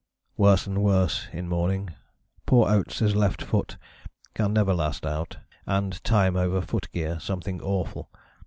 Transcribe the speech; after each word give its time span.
_Worse 0.35 0.65
and 0.65 0.81
worse 0.81 1.27
in 1.31 1.47
morning; 1.47 1.91
poor 2.47 2.67
Oates' 2.67 3.13
left 3.13 3.43
foot 3.43 3.77
can 4.33 4.51
never 4.51 4.73
last 4.73 5.05
out, 5.05 5.37
and 5.67 6.03
time 6.03 6.35
over 6.35 6.59
foot 6.59 6.91
gear 6.91 7.19
something 7.19 7.61
awful. 7.61 8.09